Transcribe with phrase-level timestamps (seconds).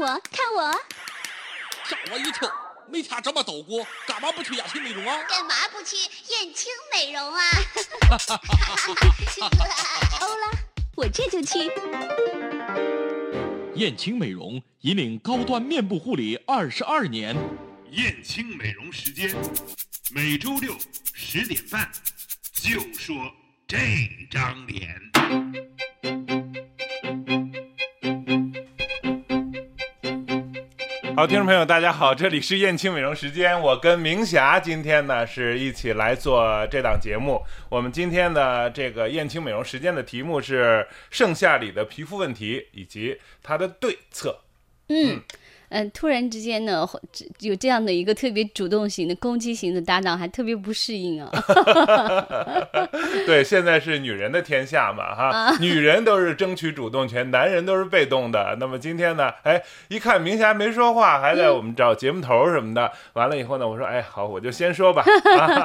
[0.00, 0.72] 我，看我，
[1.84, 2.50] 吓我一跳！
[2.88, 5.22] 每天这么抖过，干嘛不去燕青美容啊？
[5.28, 5.94] 干嘛不去
[6.32, 7.42] 燕青美容啊？
[10.22, 10.50] 欧了，
[10.96, 11.70] 我这就去。
[13.74, 17.36] 燕青美容引领高端面部护理二十二年。
[17.90, 19.36] 燕青美容时间，
[20.14, 20.74] 每周六
[21.12, 21.92] 十点半，
[22.54, 23.30] 就说
[23.68, 23.76] 这
[24.30, 24.98] 张脸。
[31.20, 37.44] 好，听众朋友，大家好，这里是燕青美容时间，我跟明霞今天呢是一起来做这档节目。
[37.68, 44.40] 我们今天的这个燕青美容时间的题目是盛夏里的皮肤问题以及它的对策。
[44.88, 45.16] 嗯。
[45.16, 45.22] 嗯，
[45.92, 46.86] 突然之间呢，
[47.40, 51.30] 有这样的一个特别主动型的攻击型的搭档，还特别不适应啊。
[53.24, 58.56] 对，现在是女人的天下嘛，哈，女人都是争取主动权，男人都是被动的。
[58.58, 62.90] 那么今天呢，哎，一看明霞没说话，还在我们找节目头什么的。
[63.12, 65.04] 完了以后呢，我说，哎，好，我就先说吧。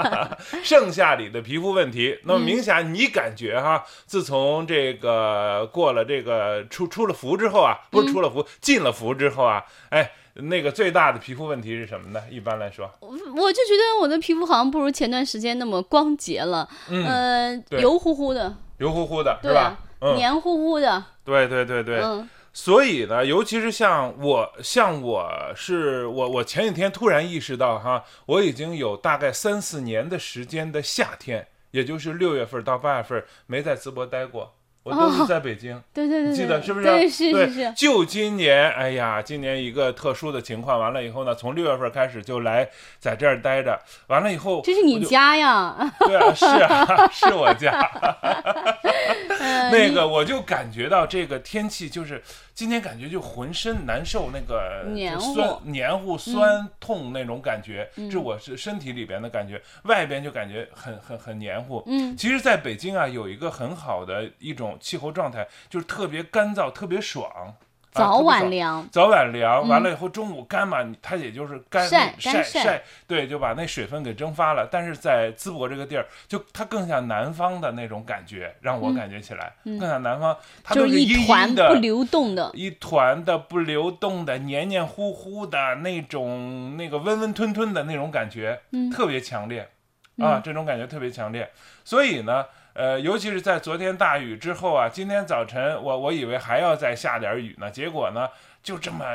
[0.63, 9.63] 盛夏里的皮肤问题，那么明霞，你感觉哈，自从这个过了这个出出了服之后啊，不是出了伏，进了服之后啊。
[9.95, 12.21] 哎，那个最大的皮肤问题是什么呢？
[12.29, 19.79] 一般来说，我我就觉得我的皮肤好像不如前段时间那么光洁了，嗯，油乎乎的，油乎乎的，是吧？
[20.17, 22.01] 黏糊糊的，对对对对。
[22.01, 34.54] 嗯，所以呢，尤其是像我，像我是我，我前几天突然意识到哈，我已经有大概三四年的时间的夏天，也就是六月份到八月份没在淄博待过。
[34.85, 36.85] 我都是在北京， 对对对，记得是不是？
[36.85, 37.73] 对是是是。
[37.75, 42.69] 就今年，哎呀，今年一个特殊的情况，完了以后呢，从六月份开始就来
[42.99, 45.91] 在这儿待着，完了以后，这是你家呀？
[46.01, 47.71] 对啊，是啊， 是我家。
[49.71, 52.21] 那个，我就感觉到这个天气就是。
[52.55, 54.85] 今天感觉就浑身难受，那个
[55.19, 61.83] 酸、黏糊、酸痛那种感觉，这我是身体里边的感觉，外边就感觉很很很黏糊。
[61.85, 67.53] 嗯，其实在北京啊，有一个很好的一种气候状态，就是特别干燥，特别爽。
[67.95, 70.77] 早晚凉，早晚凉，完了以后中午干嘛？
[71.01, 74.67] 它也就是干晒晒晒，对，就把那水分给蒸发了。
[74.69, 88.59] 但是在淄博这个地儿，就它更像南方的那种感觉，让我感觉起来更像南方，它都是一团不流动的，一团的不流动的黏黏糊糊的那种，那个温温吞吞的那种感觉，
[88.93, 89.69] 特别强烈
[90.17, 91.49] 啊，这种感觉特别强烈。
[91.83, 92.45] 所以呢。
[92.75, 98.27] 呃，尤其是在昨天大雨之后啊，今天早晨我我以为还要再下点雨呢，结果呢
[98.61, 99.05] 就这么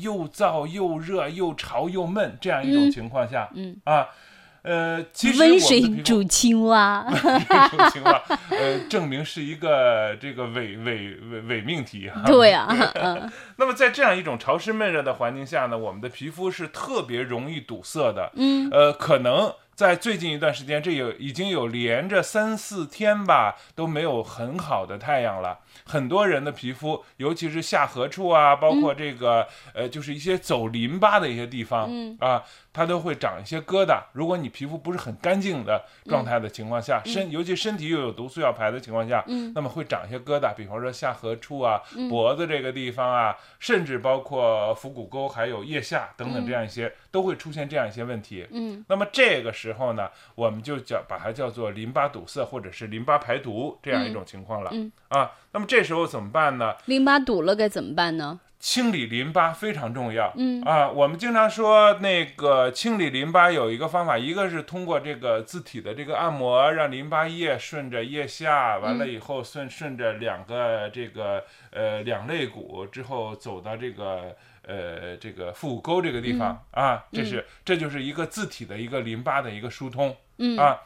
[0.00, 4.06] 又燥又热又潮又闷这样一种情况下，嗯啊，
[4.62, 12.22] 呃，其实温水煮青蛙， 煮青蛙，呃，证明是一个这个伪伪伪伪命题哈。
[12.24, 12.68] 对啊，
[13.58, 19.52] 那么在这样一种潮湿闷热的环境下呢，我们的皮肤是特别容易堵塞的，嗯，呃，可能。
[19.78, 25.60] 在最近一段时间，这有已经有连着三四天吧，都没有很好的太阳了。
[25.84, 32.42] 很多人的皮肤，尤其是下颌处啊，包括这个呃，就是一些走淋巴的一些地方啊。
[32.72, 34.00] 它都会长一些疙瘩。
[34.12, 39.24] 如果你皮肤不是很干净的状态的情况下，身尤其身体又有毒素要排的情况下，
[39.54, 40.54] 那么会长一些疙瘩。
[40.54, 48.46] 比方说下颌处啊、脖子这个地方啊，甚至包括腹股沟还有腋下等等这样一些，都会出现这样一些问题。
[48.50, 54.72] 嗯，那么这个时候呢，我们就叫把它叫做淋巴堵塞或者是淋巴排毒这样一种情况了。
[55.08, 56.74] 啊，那么这时候怎么办呢？
[56.86, 58.40] 淋巴堵了该怎么办呢？
[58.60, 60.32] 清理淋巴非常重要。
[60.36, 74.36] 嗯啊，我们经常说那个清理淋巴有一个方法，一个是通过这个自体的这个按摩，让淋巴液顺着腋下，完了以后顺顺着两个这个呃两肋骨之后走到这个
[74.66, 80.16] 呃这个腹股沟这个地方啊，这是这就是一个自体的一个淋巴的一个疏通。
[80.38, 80.80] 嗯啊。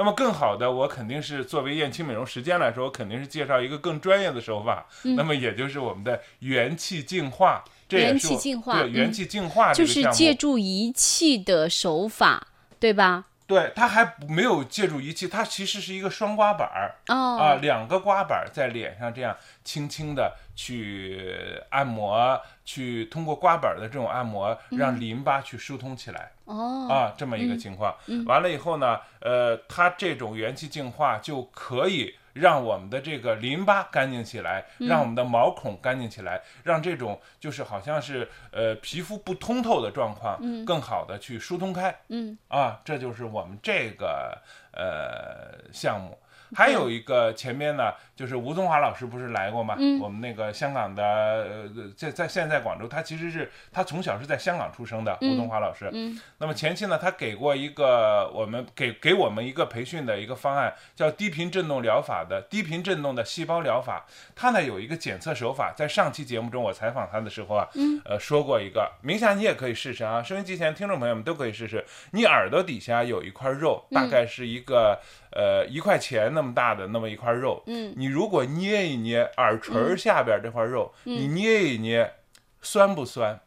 [0.00, 4.86] 那么更好的，我肯定是作为燕青美容时间来说，我肯定是介绍一个更专业的手法。
[5.02, 12.46] 那么也就是我们的元气净化，元气净化，对元气净化就是借助仪器的手法，
[12.78, 13.26] 对吧？
[13.50, 26.30] 对，它还没有借助仪器，它其实是一个双刮板儿啊，两个刮板在脸上这样轻轻的去按摩，去通过刮板的这种按摩，让淋巴去疏通起来。
[26.44, 27.92] 哦，啊，这么一个情况。
[28.26, 32.14] 完了以后呢，呃，它这种元气净化就可以。
[32.32, 41.94] 让我们的这个淋巴干净起来，让我们的毛孔干净起来，让这种就是好像是呃皮肤不通透的状况，更好的去疏通开。
[42.08, 44.38] 嗯，啊，这就是我们这个
[44.72, 46.18] 呃项目。
[46.52, 49.74] 还有一个前面呢，就是吴宗华老师不是来过吗？
[49.78, 55.88] 嗯我们那个香港的，呃，在在现在在广州，他其实是他从小是在香港出生的，吴宗华老师。
[55.94, 64.04] 嗯那么前期呢，他给过一个我们给给我们一个培训的一个方案，叫低频振动疗法的低频振动的细胞疗法。
[64.36, 71.82] 他呢有一个检测手法，在上期节目中我采访他的时候啊，嗯呃说过一个，明霞你也可以试试啊，收音机前听众朋友们都可以试试。
[72.10, 75.00] 你耳朵底下有一块肉，大概是一个、
[75.32, 82.14] 呃一块钱那么大的那么一块肉，嗯你如果捏一捏耳垂下边这块肉，你捏一捏，
[82.60, 83.40] 酸不酸？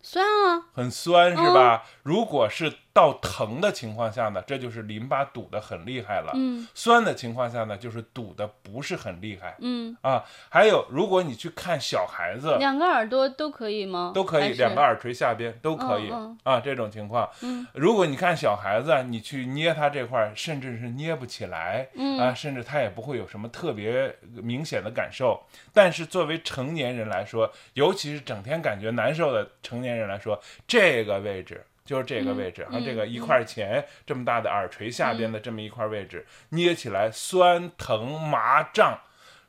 [0.00, 1.84] 酸啊，很酸是吧？
[2.02, 6.32] 如果是到疼的情况下呢，这就是淋巴堵得很厉害了。
[6.34, 10.24] 嗯酸的情况下呢，就是堵得不是很厉害嗯，啊。
[10.48, 14.12] 还有，如果你去看小孩子，两个耳朵都可以吗？
[14.14, 16.60] 都可以，两个耳垂下边都可以、嗯啊。
[16.60, 25.42] 这种情况，嗯如果你看小孩子，你去捏他这块儿，甚至是捏不起来，嗯啊，甚至他也不会有什么特别明显的感受。
[25.72, 31.64] 但是作为成年人来说，尤其是整天感觉难受的成年人来说，这个位置。
[31.84, 39.00] 就是这个位置，然，嗯这个一块钱这么大的耳垂下边的这么一块位置，捏起来酸疼麻胀。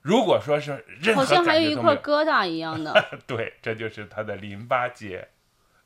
[0.02, 2.94] 如果说是任何好像还有一块疙瘩一样的，
[3.26, 5.30] 对，这就是它的淋巴结，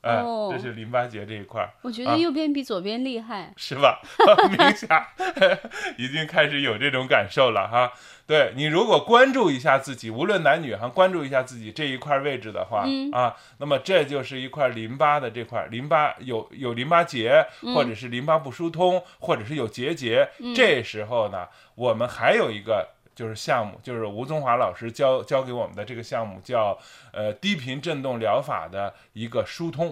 [0.01, 3.51] 呃，哦这是淋巴结这一块儿，我觉啊得右边比左边厉害。
[3.57, 3.99] 是吧？
[4.49, 5.07] 明霞
[5.97, 7.91] 已经开始有这种感受了哈。
[8.25, 20.29] 对你如果关注一下自己，无论男女哈，关注一下自己这一块位置的话、嗯啊，那么这就是一块淋巴的这块淋巴有有淋巴结，嗯或者是淋巴不疏通，或者是有结节。
[20.55, 22.89] 这时候呢，我们还有一个。
[23.17, 26.77] 就是项目，就是吴宗华老师教教给我们的这个项目叫
[27.11, 29.89] 呃低频振动疗法的一个疏通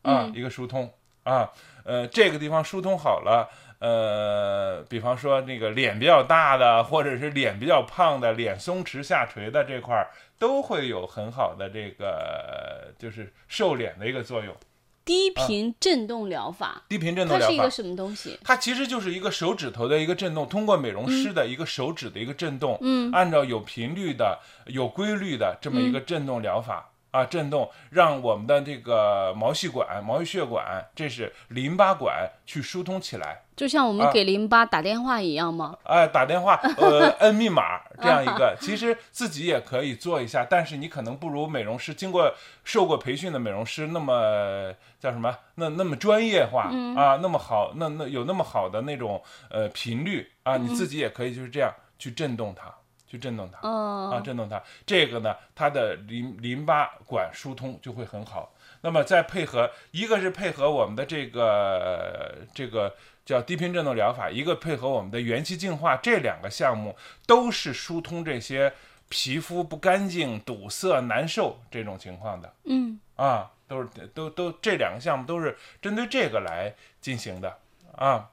[0.00, 0.90] 啊，嗯一个疏通
[1.22, 1.52] 啊，
[1.84, 3.46] 呃这个地方疏通好了，
[3.78, 10.08] 呃，比方说那个脸比较大的，或者是脸比较胖的，脸松弛下垂的这块儿，
[10.38, 14.56] 都会有很好的这个就是瘦脸的一个作用。
[15.04, 18.38] 低频振动疗法，低频振动疗法它是一个，什么东西？
[18.44, 26.91] 它其实就是一个手指头的一个震动，通过美容师的一个手指的一个震动，嗯按照有频率的、有规律的这么一个震动疗法。
[27.12, 33.42] 啊，震动让我们的这个毛细管、毛细血管，这是淋巴管去疏通起来。
[33.54, 35.76] 就像我们啊给淋巴打电话一样吗？
[35.84, 42.32] 哎，打电话，呃， 摁密码这样一个，其实自己也可以做一下，但是你可能不如美容师经过
[42.64, 45.36] 受过培训的美容师那么叫什么？
[45.56, 46.62] 那那么专业化、
[46.96, 52.72] 啊，那么好，那那有那么好的那种呃频率啊，你自己也可以就是这样去震动它，
[53.12, 53.58] 去震动它。
[53.68, 58.54] 啊，哦，震动它，这个呢，它的淋淋巴管疏通就会很好。
[58.80, 68.72] 那么再配合，一个是配合我们的这个这个叫低频振动疗法，一个配合我们的元气净化，这两个项目都是疏通这些
[69.10, 77.58] 皮肤不干净、堵塞、难受这种情况的嗯啊，都是都都这两个项目都是针对这个来进行的
[77.94, 78.30] 啊。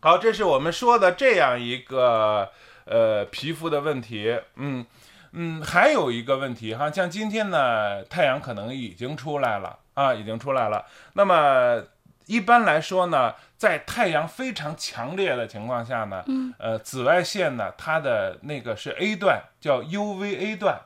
[0.00, 2.50] 好，这是我们说的这样一个
[2.84, 4.84] 呃皮肤的问题，嗯
[5.32, 10.84] 嗯，还有一个问题哈，像今天呢，太阳可能已经出来了啊，已经出来了。
[11.14, 11.82] 那么
[12.26, 20.80] 一般来说呢，在太阳非常强烈的情况下呢，嗯呃，紫外线呢，它的那个是 A 段，叫 UVA 段，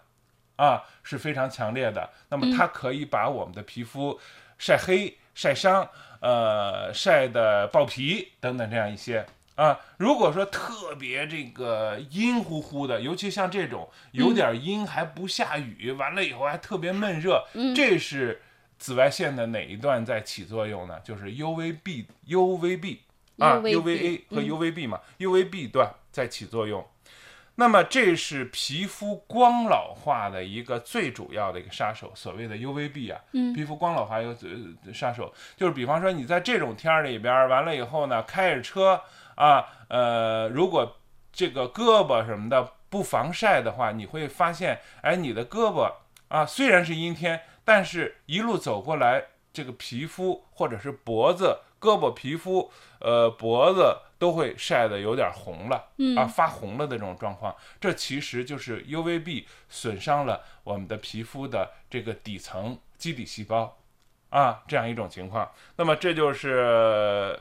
[0.56, 2.08] 啊，是非常强烈的。
[2.28, 4.18] 那么它可以把我们的皮肤
[4.58, 5.88] 晒黑、晒伤，
[6.20, 9.26] 呃，晒的爆皮等等这样一些。
[9.56, 17.42] 啊，如果说特别这个阴乎乎的，尤其像这种有点阴还不下雨，完了以后还特别闷热，
[17.74, 18.42] 这是
[18.78, 21.00] 紫外线的哪一段在起作用呢？
[21.00, 22.98] 就是 UVB、UVB
[23.38, 26.86] 啊 UVB UVA 和嗯 UVB 嘛、UVB 段在起作用。
[27.58, 33.54] 那么这是皮肤光老化的一个最主要的一个杀手，所谓的 UVB 啊，嗯。
[33.54, 39.00] 皮肤光老化有呃杀手，就是比方说你在这种天儿里边儿，完了以后呢，开着车
[39.36, 40.96] 啊，呃，如果
[41.32, 45.92] 这个胳膊什么的不防晒的话，你会发现，哎，你的胳膊
[46.28, 63.76] 啊，虽然是阴天，但是一路走过来，这个皮肤或者是脖子、胳膊皮肤，呃，脖子都会晒得有点红了，嗯啊，发红了的这种状况，这其实就是 UVB 损伤了我们的皮肤的这个底层基底细胞，
[64.30, 65.50] 啊，这样一种情况。
[65.76, 67.38] 那么这就是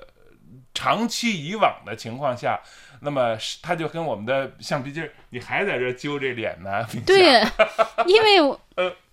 [0.73, 2.59] 长期以往的情况下，
[3.01, 6.85] 那么是它就跟我们的橡皮筋儿，你还在这揪这脸呢？
[7.05, 7.41] 对，
[8.05, 8.59] 因为我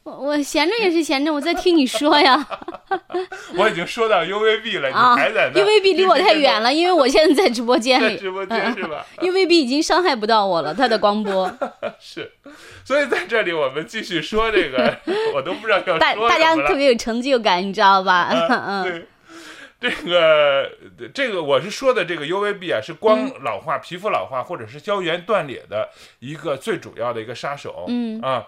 [0.02, 2.46] 我我闲着也是闲着，我在听你说呀。
[3.56, 8.08] 我已经说到 UVB 了，啊你还在那，UVB 离我太远了，因为我现在在直播间里。
[8.08, 11.50] 在直播间是吧？UVB 已经伤害不到我了，它的光波，
[12.00, 12.30] 是，
[12.84, 14.98] 所以在这里我们继续说这个，
[15.34, 18.14] 我都不知道要大说大家什么了特别有成就感，你知道吧？
[18.14, 19.06] 啊，嗯，对，
[19.82, 20.70] 这个
[21.12, 27.86] 这个我是说的这个 UVB 啊，是光嗯老化、皮肤老化或者是胶原断裂的一个最主要的一个杀手。
[27.88, 28.46] 嗯啊，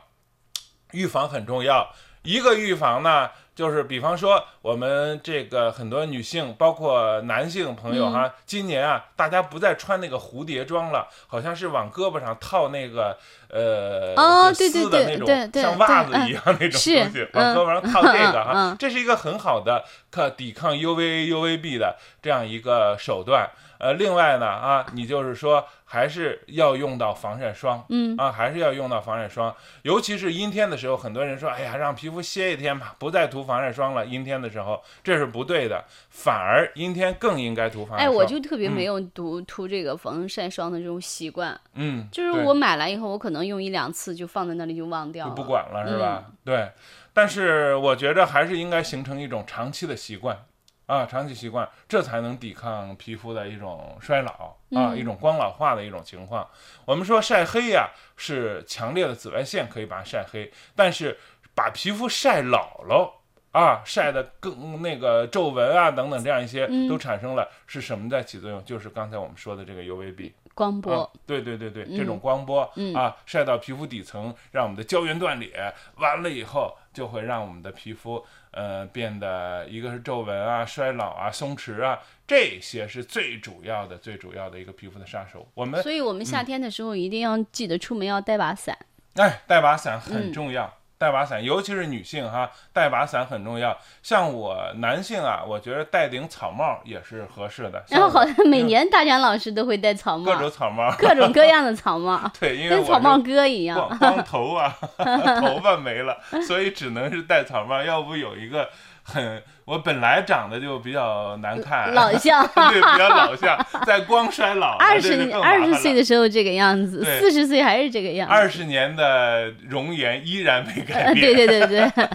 [0.92, 1.92] 预防很重要。
[2.22, 13.16] 一个预防呢，就是比方说我们这个很多女性，包括男性朋友哈，今年啊，大家不再穿那个蝴蝶装了，好像是往胳膊上套那个
[13.48, 16.98] 呃丝的那种对对对对像袜子一样那种东西，
[17.32, 23.48] 往嗯胳膊上套这个哈嗯，这是一个很好的可抵抗 UVA、UVB 的这样一个手段。
[23.78, 34.06] 呃，另外呢，啊，你就是说还是要用到防晒霜，嗯啊，还是要用到防晒霜，尤其是阴天的时候，很多人说，哎呀，让皮肤歇一天吧，不再涂防晒霜了。
[34.06, 38.16] 阴天的时候，这是不对的，反而阴天更应该涂防晒哎，霜。
[38.16, 45.34] 我就特别没有涂涂这个防晒霜的这种习惯，嗯，就是我买来以后，我可能用一两次就放在那里就忘掉了。
[45.34, 46.24] 就不管了，是吧？
[46.28, 46.70] 嗯对，
[47.12, 50.44] 但是我觉着还是应该形成一种长期的习惯。
[50.86, 56.46] 啊，长期习惯，这才能抵抗皮肤的一种衰老啊，嗯一种光老化的一种情况。
[56.84, 61.18] 我们说晒黑呀、是强烈的紫外线可以把它晒黑，但是
[61.54, 63.20] 把皮肤晒老了
[63.52, 68.62] 啊，晒的更那个皱纹啊等等这样一些嗯都产生了，是什么在起作用？
[68.64, 70.32] 就是刚才我们说的这个 UVB。
[70.54, 78.24] 光波啊，对对对对，嗯这种光波、嗯啊，晒到皮肤底层，让我们的胶原断裂，完了以后就会让我们的皮肤
[78.54, 85.46] 呃变得一个是皱纹啊、衰老啊、松弛啊，这些是最主要的、最主要的一个皮肤的杀手。
[85.54, 88.78] 我们所以我们夏天的时候一定要记得出门要带把伞。
[89.14, 90.72] 哎，带把伞很嗯重要。
[90.96, 93.76] 带把伞，尤其是女性哈，带把伞很重要。
[94.02, 97.84] 像我男性啊，我觉得戴顶草帽也是合适的。
[97.88, 103.76] 然后好像像每年大强老师都会戴草帽，各种草帽，各种各样的草帽， 对，因为跟草帽哥一样。
[103.76, 104.74] 光光头啊，
[105.40, 107.82] 头发没了，所以只能是戴草帽。
[107.82, 108.68] 要不有一个
[109.02, 118.34] 很，我本来长得就比较难看，老相 对，比较老相，在光衰老了，二十这就更麻二十岁的时候这个样子，对四十岁还是这个样子。
[118.34, 122.08] 二十年的容颜依然没改呃，变，对对对对，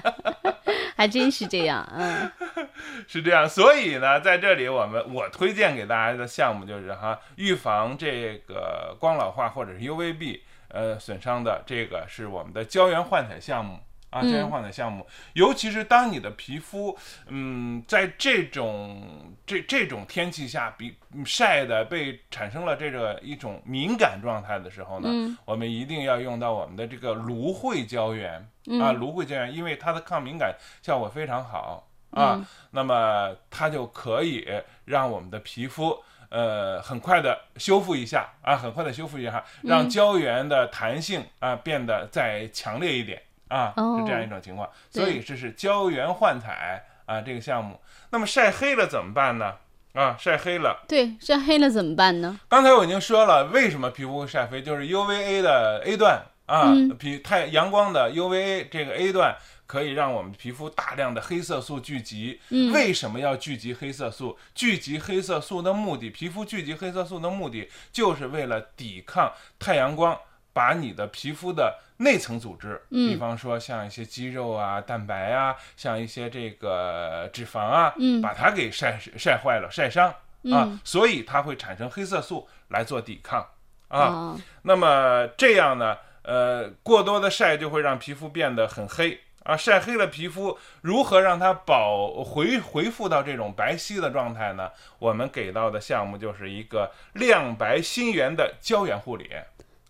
[0.95, 1.87] 还真是这样。
[1.97, 2.31] 嗯
[3.07, 3.49] 是这样。
[3.49, 13.79] 所以呢，在这里我们我推荐给大家的项目就是哈，预防这个光老化或者是 UVB 呃损伤的，这个是我们的胶原焕彩项目。
[14.09, 16.97] 啊，胶嗯原化的项目，尤其是当你的皮肤，
[17.27, 25.37] 嗯，在这种这这种天气下，比嗯晒的被产生了这个一种敏感状态的时候呢，嗯。
[25.45, 34.47] 我们一定要用到我们的这个芦荟胶原啊，嗯芦荟胶原，因为它的抗敏感效果非常好啊，嗯那么它就可以
[34.85, 35.97] 让我们的皮肤。
[36.31, 39.89] 呃，很快的修复一下啊，很快的修复一下，让嗯。
[39.89, 43.19] 胶原的弹性啊变得再强烈一点
[43.49, 44.69] 啊，哦是这样一种情况。
[44.91, 47.79] 对所以这是胶原焕彩啊这个项目。
[48.11, 49.55] 那么晒黑了怎么办呢？
[49.93, 52.39] 啊，晒黑了，对，晒黑了怎么办呢？
[52.47, 62.39] 刚才我已经说了，为什么皮肤会晒黑，就是 UVA 的 A 段啊，嗯皮太阳光的 UVA 这个 A 段可以让我们皮肤大量的黑色素聚集。
[62.49, 64.37] 嗯为什么要聚集黑色素？
[64.53, 70.17] 聚集黑色素的目的，皮肤聚集黑色素的目的，就是为了抵抗太阳光，
[70.53, 80.13] 把你的皮肤的内层组织，嗯比方说像一些肌肉啊、蛋白啊，像一些这个脂肪啊，嗯把它给晒晒坏了、晒伤。
[80.51, 83.45] 啊嗯，所以它会产生黑色素来做抵抗
[83.89, 83.99] 啊。
[84.05, 89.57] 哦那么这样呢，呃，过多的晒就会让皮肤变得很黑啊。
[89.57, 94.71] 晒黑了皮肤，如何让它保回恢复到这种白皙的状态呢？
[94.97, 99.29] 我们给到的项目就是一个亮白新源的胶原护理，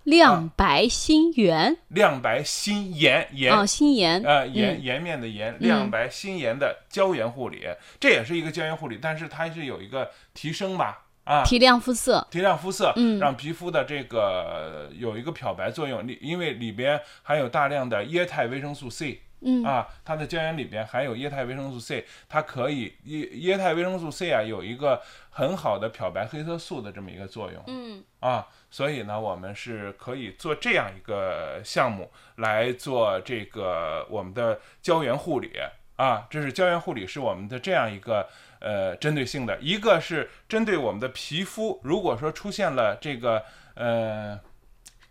[0.04, 3.54] 亮白新颜亮白新颜颜。
[3.54, 4.82] 啊，新颜呃，颜嗯。
[4.82, 7.68] 颜面的颜，亮白新颜的胶原护理，
[8.00, 12.26] 这也是一个胶原护理，但是它是有一个提升吧，啊，提亮肤色。
[12.32, 13.20] 提亮肤色，嗯。
[13.20, 19.64] 让皮肤的这个有一个漂白作用，里因为里边含有大量的液态维生素 C 嗯。
[19.64, 27.64] 啊，它的胶原里边含有液态维生素 C，它可以液液态维生素 C 啊有一个很好的漂白黑色素的这么一个作用。
[27.68, 28.04] 嗯。
[28.20, 35.54] 啊，所以呢，我们是可以做这样一个项目来做这个我们的胶原护理。
[35.96, 38.26] 啊，这是胶原护理，是我们的这样一个
[38.62, 43.44] 呃针对性的，一个是针对我们的皮肤，如果说出现了这个
[43.76, 44.40] 呃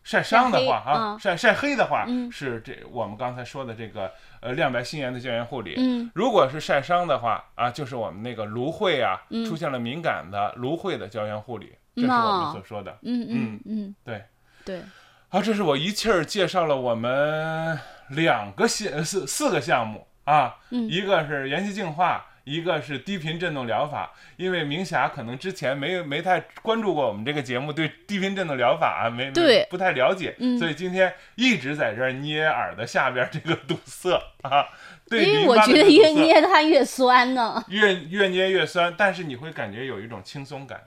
[0.02, 4.10] 晒伤的话啊，嗯晒晒黑的话嗯是这我们刚才说的这个
[4.40, 5.74] 呃亮白新颜的胶原护理。
[5.76, 12.99] 嗯如果是晒伤的话啊，就是我们那个芦荟啊嗯出现了敏感的芦荟的胶原护理，这嗯是我哦们所说的。
[13.02, 14.25] 嗯嗯嗯，对，
[14.64, 14.83] 对，
[15.28, 17.78] 好，这是我一气儿介绍了我们
[18.11, 20.88] 两个项四四个项目啊，嗯。
[20.88, 24.12] 一个是元气净化，一个是低频振动疗法。
[24.37, 30.59] 因为明霞可能之前没有没太关注过我们这个节目，对低频振动疗法啊没没对不太了解，嗯。
[30.59, 34.67] 所以今天一直在这儿捏耳朵下边这个堵塞啊，
[35.11, 37.62] 对因为我觉得越捏它越酸呢。
[37.69, 40.83] 越越捏越酸，但是你会感觉有一种轻松感，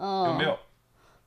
[0.00, 0.58] 嗯，有没有？？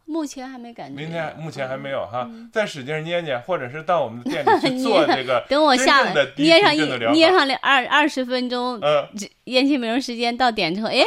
[0.06, 1.02] 目前还没感觉。
[1.02, 6.04] 明天目前还没有哈，嗯再使劲捏捏，或者是到我们的店里 去做这个 等我下
[6.36, 6.82] 捏上一
[7.14, 11.00] 捏上两二二十分钟，嗯，这燕青美容时间到点之后，哎，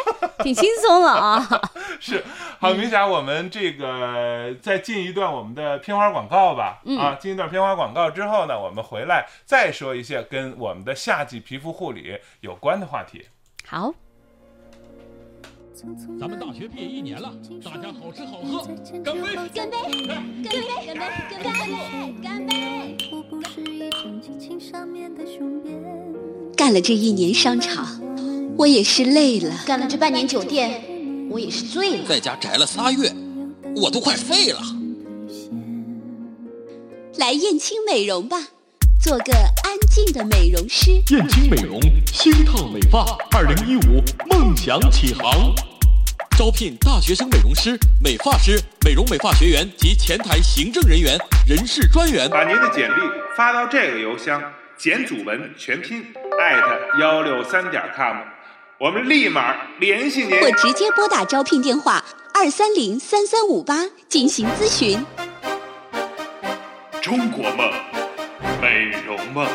[0.43, 1.47] 挺轻松了啊。
[2.01, 2.25] 是
[2.59, 6.81] 好，明霞，我们这个再进一段我们的片花广告吧。
[6.87, 13.27] 嗯啊，进一段片花广告之后呢，我们回来再说一些跟我们的夏季皮肤护理有关的话题。
[13.67, 13.93] 好，
[16.19, 17.31] 咱们大学毕业一年了，
[17.63, 18.67] 大家好吃好喝，
[19.05, 19.37] 干杯！
[19.53, 19.53] 干杯！
[19.53, 19.77] 干杯！
[20.43, 21.05] 干杯！
[21.43, 21.77] 干杯！
[22.23, 22.97] 干杯！
[26.57, 28.01] 干了这一年商场，
[28.57, 29.55] 我也是累了。
[29.67, 30.83] 干了这半年酒店，
[31.31, 32.07] 我也是醉了。
[32.09, 33.13] 在家宅了仨月，
[33.77, 34.61] 我都快废了。
[37.19, 38.49] 来燕青美容吧，
[39.07, 39.33] 做个
[39.63, 40.91] 安静的美容师。
[41.15, 41.81] 燕青美容，
[42.13, 45.55] 星烫美发，二零一五梦想起航。
[46.37, 52.29] 招聘大学生美容师、美发师、美容美发学员及前台行政人员、人事专员。
[52.29, 53.01] 把您的简历
[53.37, 54.43] 发到这个邮箱：
[54.77, 56.05] 简祖文全拼
[56.41, 58.17] 艾特幺六三点 com，
[58.81, 60.41] 我们立马联系您。
[60.41, 65.07] 或直接拨打招聘电话二三零三三五八进行咨询。
[67.01, 67.71] 中国梦，
[68.61, 69.47] 美容梦。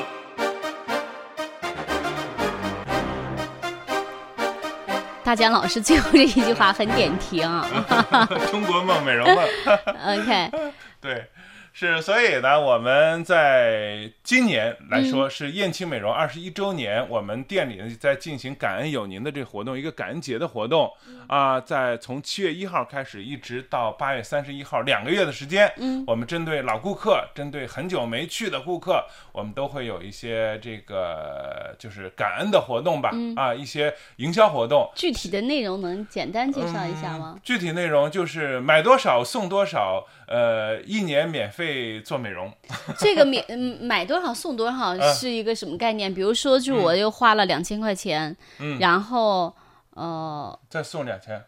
[5.23, 7.65] 大江老师最后这一句话很点题啊。
[8.51, 9.37] 中国梦，美容梦。
[10.19, 10.51] OK，
[10.99, 11.25] 对，
[11.73, 15.29] 是，所以呢，我们在今年来说嗯。
[15.29, 21.25] 是燕青美容二十一周年，我们店里呢在进行感恩有您的这活动，一个感恩节的活动嗯。
[21.27, 26.03] 啊，在从七月一号开始，一直到八月三十一号，两个月的时间，嗯。
[26.05, 33.33] 我们针对老顾客，针对很久没去的顾客，我们都会有一些这个就是感恩的活动吧，嗯。
[33.35, 37.39] 啊，一些营销活动，具体的内容能简单介绍一下吗？
[37.41, 41.60] 具体内容就是买多少送多少，呃，一年免费
[42.01, 42.51] 做美容。
[42.97, 46.13] 这个免嗯买多少送多少嗯是一个什么概念？
[46.13, 49.53] 比如说，就我又花了两千块钱，嗯然后
[49.91, 51.43] 呃，再送两千。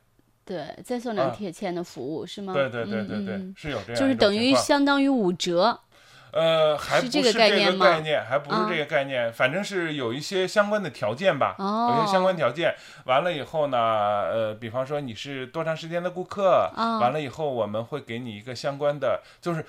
[0.46, 2.54] 对，再送两啊千钱的服务是吗？
[2.54, 5.80] 对对对对对，是有这样就是等于相当于五折。
[6.34, 12.74] 呃，还不是这个概念吗概念，还不是啊这个概念，反正是有一些相关的条件吧，哦有些相关条件。
[13.06, 19.64] 完了以后呢，呃，比方说你是多长时间的顾客，啊完了以后我们会给你一个相关的，就是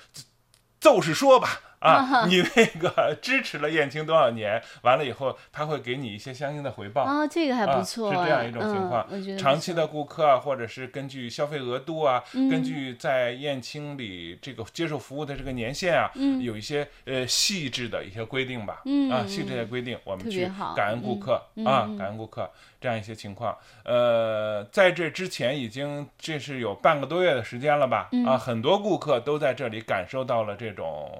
[0.85, 1.59] 就是说吧。
[1.85, 4.61] 啊， 你那个支持了燕青多少年？
[4.81, 7.03] 完了以后，他会给你一些相应的回报。
[7.03, 9.07] 啊，这个还不错、啊，是这样一种情况。
[9.37, 18.81] 长期的顾客啊，或者是根据消费额度啊，嗯根据在燕青里这个接受服务的这个年限啊，嗯有一些呃细致的一些规定吧。
[18.85, 23.55] 嗯啊，细致的规定，我们去感恩顾客、嗯啊嗯，感恩顾客这样一些情况。
[23.83, 28.09] 呃，在这之前已经这是有半个多月的时间了吧？
[28.11, 31.11] 嗯啊，很多顾客都在这里感受到了这种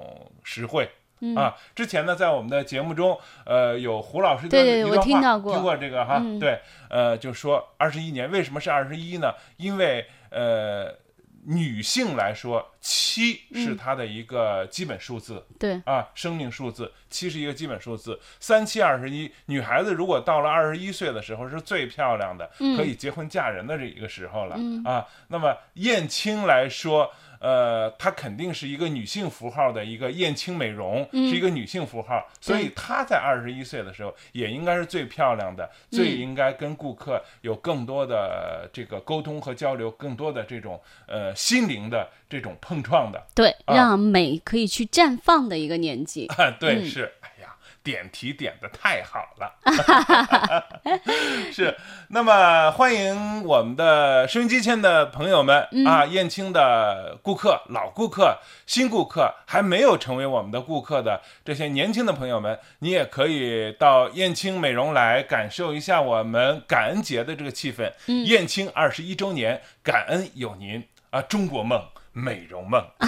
[0.46, 0.90] 实惠。
[1.22, 9.34] 嗯啊，之前呢，在我们的节目中，呃，有胡老师的对对我一段话听到过听过这个哈，嗯对，呃，就说二十一年为什么是二十一呢？
[9.56, 10.94] 因为呃，
[11.46, 25.08] 女性来说，七是嗯她的一个基本数字、对，啊，生命数字，七是一个基本数字，三七二十一，女孩子如果到了二十一岁的时候是最漂亮的，嗯可以结婚嫁人的这一个时候了、嗯啊。
[25.30, 27.10] 那么燕青来说。
[27.46, 31.30] 呃，她肯定是一个女性符号的一个燕青美容，嗯。
[31.30, 35.96] 是一个女性符号，所以她在二十一岁的时候也应该是最漂亮的，嗯。
[35.96, 43.24] 最应该跟顾客有更多的这个沟通和交流，更多的这种呃心灵的这种碰撞的。
[43.36, 43.76] 对，啊。
[43.76, 46.26] 让美可以去绽放的一个年纪。
[46.38, 46.86] 啊， 对，嗯。
[46.88, 47.12] 是，
[47.86, 49.54] 点题点的太好了，
[51.54, 51.78] 是。
[52.10, 67.92] 那么欢迎我们的收音机前的朋友们、嗯啊，燕青的顾客、老顾客、新顾客，还没有成为我们的顾客的这些年轻的朋友们，你也可以到燕青美容来感受一下我们感恩节的这个气氛。
[68.08, 71.80] 嗯燕青二十一周年，感恩有您啊，中国梦。
[72.18, 72.82] 美容梦。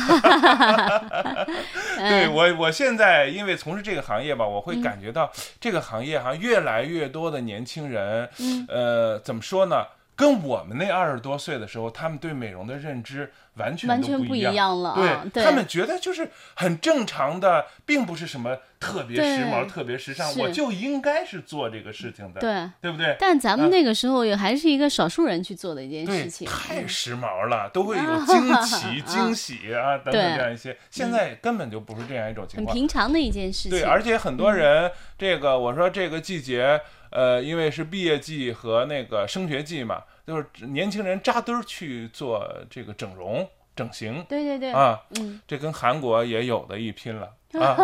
[1.97, 8.29] 对我，我现在因为从事这个行业吧，我会感觉到这个行业哈，越来越多的年轻人，
[8.67, 9.85] 呃，怎么说呢？
[10.15, 14.81] 跟我们那二十多岁的时候，他们对美容的认知完全都完全不一样。
[14.81, 22.69] 了啊对他们觉得就是很正常的，并不是什么特别时髦、特别时尚，我就应该是做这个事情的，对。
[22.81, 23.15] 对不对？
[23.19, 30.77] 但咱啊们那个时候也还是一个少数人去做的一件事，情，太时髦了，都会有惊奇、惊喜啊等等这样一些。
[30.89, 32.73] 现在根本就不是这样一种情况很。
[32.73, 33.71] 平常的一件事情。
[33.71, 36.79] 对，而且很多人，这个我说这个季节，
[37.11, 47.75] 呃，因为是毕业季和那个升学季嘛，就是年轻人扎堆儿去做这个整容、整形对对对，啊，嗯，这跟韩国也有的一拼了啊，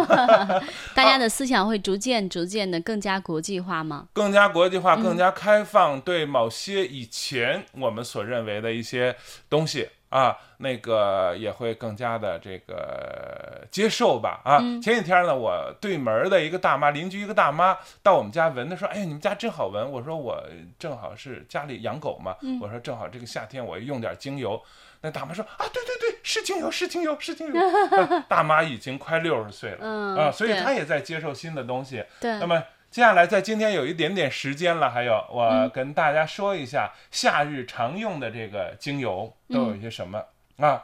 [0.94, 4.08] 大家的思想会逐渐逐渐的更加国际化吗？
[4.14, 9.16] 更加国际化、嗯更加开放，对某些以前我们所认为的一些
[9.50, 9.88] 东西。
[10.14, 14.60] 啊，那个也会更加的这个接受吧啊！
[14.62, 20.40] 嗯前几天呢，我对门的一个大妈，邻居一个大妈到我们家闻，她说：“哎呀，你们家真好闻。”我说：“我
[20.78, 24.62] 正好是家里养狗嘛，嗯我说正好这个夏天我用点精油。”
[25.02, 27.60] 那大妈说：“啊，对对对，是精油，是精油，是精油。
[27.98, 32.06] 啊大妈已经快六十岁了、嗯啊，所以她也在接受新的东西。
[32.22, 32.62] 对，那么
[32.94, 40.24] 接下来在今天有一点点时间了，还有我跟大家说一下夏日常用的这个精油都有一些什么、
[40.58, 40.84] 啊？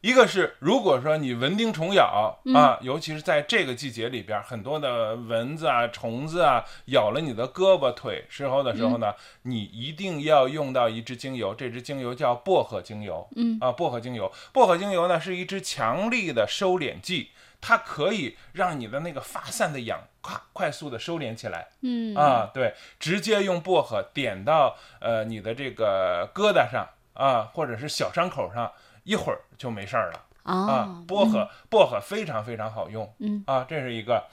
[0.00, 13.26] 一个是，如果说你蚊叮虫咬啊，尤其是在这个季节里边，很多的蚊子啊、虫子啊咬了你的胳膊腿时候的时候呢，你一定要用到一支精油，这支精油叫薄荷精油。
[13.36, 13.56] 嗯。
[13.60, 17.30] 啊，薄荷精油，薄荷精油呢是一支强力的收敛剂，
[17.66, 21.68] 它可以让你的那个发散的痒快快速的收敛起来。
[21.80, 28.70] 嗯啊，对，直接用薄荷点到呃你的这个疙瘩上啊，或者是小伤口上，
[29.04, 34.24] 一会儿就没事儿了啊哦。，薄荷薄荷非常非常好用，嗯啊，这是一个。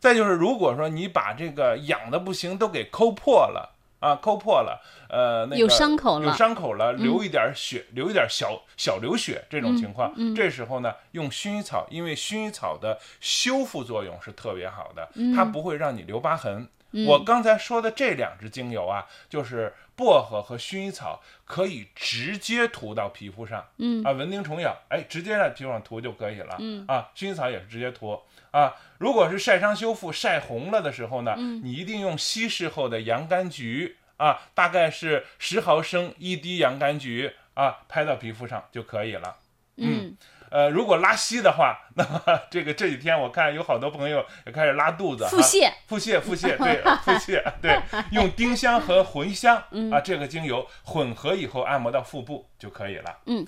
[0.00, 16.66] 再就是，如果说你把这个痒的不行都给抠破了啊，抠破了，呃，那个有伤口了有伤口了，流一点血，流一点小小流血这种情况，嗯嗯这时候呢，用薰衣草，因为薰衣草的修复作用是特别好的，嗯它不会让你留疤痕。
[17.06, 23.64] 我刚才说的这两支精油啊，就是薄荷和薰衣草，可以直接涂到皮肤上。
[23.78, 26.56] 嗯啊，蚊叮虫咬，哎，直接在皮肤上涂就可以了。
[26.58, 28.74] 嗯啊，薰衣草也是直接涂啊。
[28.98, 39.36] 如果是晒伤修复晒红了的时候呢，嗯你一定用稀释后的洋甘菊啊，大概是十毫升一滴洋甘菊啊，拍到皮肤上就可以了。
[39.76, 40.16] 嗯
[40.50, 49.56] 呃，如果拉稀的话， 那么这个这几天我看有好多朋友也开始拉肚子，腹泻哈腹泻，腹泻，对， 腹泻，对， 用丁香和茴香、
[49.92, 53.16] 啊这个精油混合以后按摩到腹部就可以了。
[53.26, 53.46] 嗯，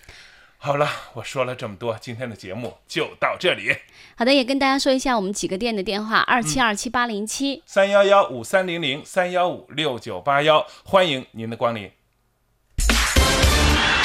[0.65, 3.77] 好了，我说了这么多，今天的节目就到这里，
[4.15, 7.65] 好的，也跟大家说一下我们几个店的电话：二七二七八零七。
[7.67, 11.91] 三幺幺五三零零三幺五六九八幺，欢迎您的光临。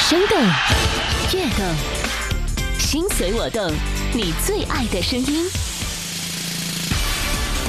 [0.00, 0.36] 生动，
[1.32, 1.64] 悦动，
[2.76, 3.72] 心随我动，
[4.12, 5.48] 你最爱的声音。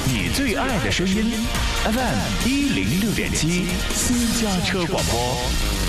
[0.08, 1.46] 你最爱的声音
[1.84, 5.79] ，FM 一零六点七，私家车广播。